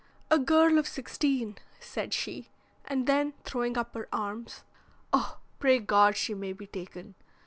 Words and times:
'A 0.31 0.39
girl 0.39 0.79
of 0.79 0.87
sixteen,' 0.87 1.59
said 1.79 2.11
she, 2.11 2.49
and 2.85 3.05
then 3.05 3.35
throwing 3.43 3.77
up 3.77 3.93
her 3.93 4.09
arms, 4.11 4.63
'Oh, 5.13 5.37
pray 5.59 5.77
God 5.77 6.17
she 6.17 6.33
may 6.33 6.53
be 6.53 6.65
taken!' 6.65 7.13